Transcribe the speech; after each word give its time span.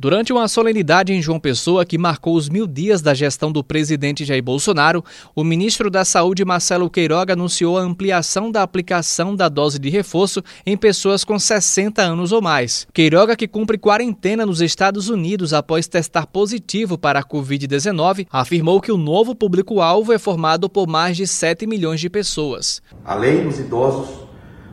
Durante 0.00 0.32
uma 0.32 0.46
solenidade 0.46 1.12
em 1.12 1.20
João 1.20 1.40
Pessoa 1.40 1.84
que 1.84 1.98
marcou 1.98 2.36
os 2.36 2.48
mil 2.48 2.68
dias 2.68 3.02
da 3.02 3.14
gestão 3.14 3.50
do 3.50 3.64
presidente 3.64 4.24
Jair 4.24 4.40
Bolsonaro, 4.40 5.04
o 5.34 5.42
ministro 5.42 5.90
da 5.90 6.04
Saúde, 6.04 6.44
Marcelo 6.44 6.88
Queiroga, 6.88 7.32
anunciou 7.32 7.76
a 7.76 7.82
ampliação 7.82 8.48
da 8.48 8.62
aplicação 8.62 9.34
da 9.34 9.48
dose 9.48 9.76
de 9.76 9.88
reforço 9.90 10.40
em 10.64 10.76
pessoas 10.76 11.24
com 11.24 11.36
60 11.36 12.00
anos 12.00 12.30
ou 12.30 12.40
mais. 12.40 12.86
Queiroga, 12.94 13.34
que 13.34 13.48
cumpre 13.48 13.76
quarentena 13.76 14.46
nos 14.46 14.60
Estados 14.60 15.08
Unidos 15.08 15.52
após 15.52 15.88
testar 15.88 16.28
positivo 16.28 16.96
para 16.96 17.18
a 17.18 17.24
Covid-19, 17.24 18.28
afirmou 18.30 18.80
que 18.80 18.92
o 18.92 18.96
novo 18.96 19.34
público-alvo 19.34 20.12
é 20.12 20.18
formado 20.18 20.70
por 20.70 20.86
mais 20.86 21.16
de 21.16 21.26
7 21.26 21.66
milhões 21.66 22.00
de 22.00 22.08
pessoas. 22.08 22.80
Além 23.04 23.42
dos 23.42 23.58
idosos 23.58 24.28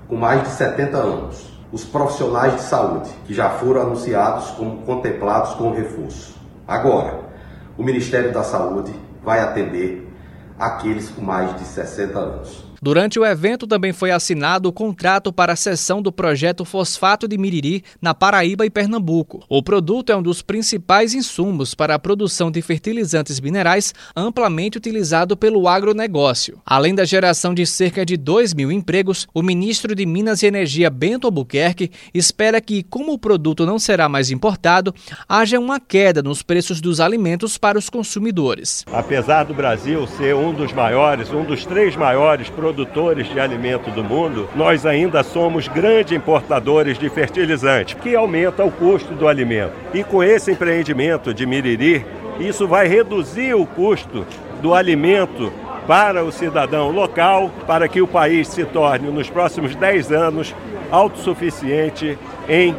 com 0.07 0.15
mais 0.15 0.43
de 0.43 0.49
70 0.49 0.97
anos 0.97 1.54
os 1.75 1.83
profissionais 1.83 2.55
de 2.55 2.61
saúde, 2.61 3.09
que 3.25 3.33
já 3.33 3.49
foram 3.49 3.81
anunciados 3.81 4.49
como 4.51 4.77
contemplados 4.83 5.55
com 5.55 5.73
reforço. 5.73 6.33
Agora, 6.65 7.19
o 7.77 7.83
Ministério 7.83 8.31
da 8.31 8.43
Saúde 8.43 8.93
vai 9.21 9.41
atender 9.41 10.09
aqueles 10.57 11.09
com 11.09 11.21
mais 11.21 11.53
de 11.57 11.65
60 11.65 12.17
anos. 12.17 12.74
Durante 12.81 13.19
o 13.19 13.25
evento 13.25 13.65
também 13.65 13.93
foi 13.93 14.11
assinado 14.11 14.69
o 14.69 14.73
contrato 14.73 15.31
para 15.31 15.53
a 15.53 15.55
cessão 15.55 16.01
do 16.01 16.11
projeto 16.11 16.65
Fosfato 16.65 17.27
de 17.27 17.37
Miriri 17.37 17.83
na 18.01 18.13
Paraíba 18.13 18.65
e 18.65 18.69
Pernambuco. 18.69 19.43
O 19.49 19.63
produto 19.63 20.11
é 20.11 20.15
um 20.15 20.21
dos 20.21 20.41
principais 20.41 21.13
insumos 21.13 21.73
para 21.73 21.95
a 21.95 21.99
produção 21.99 22.51
de 22.51 22.61
fertilizantes 22.61 23.39
minerais 23.39 23.93
amplamente 24.15 24.77
utilizado 24.77 25.37
pelo 25.37 25.67
agronegócio. 25.67 26.59
Além 26.65 26.93
da 26.93 27.05
geração 27.05 27.53
de 27.53 27.65
cerca 27.65 28.05
de 28.05 28.17
2 28.17 28.53
mil 28.53 28.71
empregos, 28.71 29.27
o 29.33 29.41
ministro 29.41 29.95
de 29.95 30.05
Minas 30.05 30.43
e 30.43 30.47
Energia 30.47 30.89
Bento 30.89 31.27
Albuquerque 31.27 31.91
espera 32.13 32.59
que, 32.59 32.83
como 32.83 33.13
o 33.13 33.19
produto 33.19 33.65
não 33.65 33.79
será 33.79 34.09
mais 34.09 34.29
importado, 34.29 34.93
haja 35.27 35.59
uma 35.59 35.79
queda 35.79 36.21
nos 36.21 36.43
preços 36.43 36.81
dos 36.81 36.99
alimentos 36.99 37.57
para 37.57 37.77
os 37.77 37.89
consumidores. 37.89 38.83
Apesar 38.91 39.45
do 39.45 39.53
Brasil 39.53 40.05
ser 40.07 40.35
um 40.35 40.53
dos 40.53 40.73
maiores, 40.73 41.31
um 41.31 41.43
dos 41.43 41.65
três 41.65 41.95
maiores 41.95 42.49
produtores 42.49 42.64
produtores 42.65 43.27
de 43.27 43.39
alimento 43.39 43.91
do 43.91 44.03
mundo, 44.03 44.49
nós 44.55 44.87
ainda 44.87 45.21
somos 45.21 45.67
grandes 45.67 46.13
importadores 46.13 46.97
de 46.97 47.07
fertilizante, 47.09 47.95
que 47.95 48.15
aumenta 48.15 48.65
o 48.65 48.71
custo 48.71 49.13
do 49.13 49.27
alimento. 49.27 49.73
E 49.93 50.03
com 50.03 50.23
esse 50.23 50.51
empreendimento 50.51 51.31
de 51.31 51.45
Miriri, 51.45 52.03
isso 52.39 52.67
vai 52.67 52.87
reduzir 52.87 53.53
o 53.53 53.67
custo 53.67 54.25
do 54.63 54.73
alimento 54.73 55.53
para 55.85 56.23
o 56.23 56.31
cidadão 56.31 56.89
local, 56.89 57.51
para 57.67 57.87
que 57.87 58.01
o 58.01 58.07
país 58.07 58.47
se 58.47 58.65
torne, 58.65 59.11
nos 59.11 59.29
próximos 59.29 59.75
10 59.75 60.11
anos, 60.11 60.55
autossuficiente 60.89 62.17
em 62.49 62.75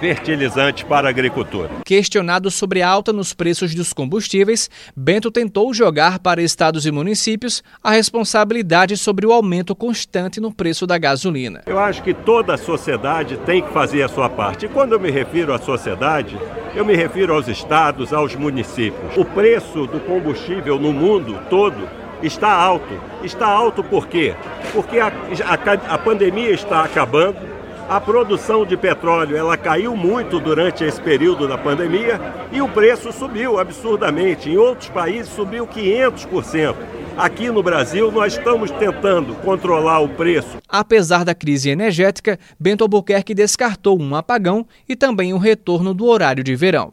fertilizantes 0.00 0.84
para 0.84 1.08
a 1.08 1.10
agricultura. 1.10 1.70
Questionado 1.84 2.50
sobre 2.50 2.82
a 2.82 2.88
alta 2.88 3.12
nos 3.12 3.32
preços 3.34 3.74
dos 3.74 3.92
combustíveis, 3.92 4.70
Bento 4.96 5.30
tentou 5.30 5.72
jogar 5.74 6.18
para 6.18 6.42
estados 6.42 6.86
e 6.86 6.90
municípios 6.90 7.62
a 7.82 7.90
responsabilidade 7.90 8.96
sobre 8.96 9.26
o 9.26 9.32
aumento 9.32 9.74
constante 9.74 10.40
no 10.40 10.52
preço 10.52 10.86
da 10.86 10.98
gasolina. 10.98 11.62
Eu 11.66 11.78
acho 11.78 12.02
que 12.02 12.14
toda 12.14 12.54
a 12.54 12.58
sociedade 12.58 13.36
tem 13.38 13.62
que 13.62 13.72
fazer 13.72 14.02
a 14.02 14.08
sua 14.08 14.28
parte. 14.28 14.66
E 14.66 14.68
quando 14.68 14.92
eu 14.92 15.00
me 15.00 15.10
refiro 15.10 15.52
à 15.52 15.58
sociedade, 15.58 16.38
eu 16.74 16.84
me 16.84 16.94
refiro 16.94 17.34
aos 17.34 17.48
estados, 17.48 18.12
aos 18.12 18.34
municípios. 18.34 19.16
O 19.16 19.24
preço 19.24 19.86
do 19.86 20.00
combustível 20.00 20.78
no 20.78 20.92
mundo 20.92 21.38
todo 21.50 21.88
está 22.22 22.52
alto. 22.52 23.00
Está 23.22 23.46
alto 23.46 23.82
por 23.82 24.06
quê? 24.06 24.34
Porque 24.72 24.98
a, 24.98 25.08
a, 25.08 25.94
a 25.94 25.98
pandemia 25.98 26.50
está 26.50 26.82
acabando 26.82 27.57
a 27.88 27.98
produção 27.98 28.66
de 28.66 28.76
petróleo 28.76 29.34
ela 29.34 29.56
caiu 29.56 29.96
muito 29.96 30.38
durante 30.38 30.84
esse 30.84 31.00
período 31.00 31.48
da 31.48 31.56
pandemia 31.56 32.20
e 32.52 32.60
o 32.60 32.68
preço 32.68 33.10
subiu 33.12 33.58
absurdamente. 33.58 34.50
Em 34.50 34.58
outros 34.58 34.90
países 34.90 35.32
subiu 35.32 35.66
500%. 35.66 36.74
Aqui 37.16 37.50
no 37.50 37.62
Brasil, 37.62 38.12
nós 38.12 38.34
estamos 38.34 38.70
tentando 38.70 39.34
controlar 39.36 40.00
o 40.00 40.08
preço. 40.08 40.58
Apesar 40.68 41.24
da 41.24 41.34
crise 41.34 41.70
energética, 41.70 42.38
Bento 42.60 42.84
Albuquerque 42.84 43.34
descartou 43.34 44.00
um 44.00 44.14
apagão 44.14 44.66
e 44.88 44.94
também 44.94 45.32
o 45.32 45.38
retorno 45.38 45.92
do 45.92 46.06
horário 46.06 46.44
de 46.44 46.54
verão. 46.54 46.92